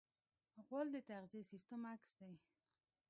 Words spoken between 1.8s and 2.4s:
عکس دی.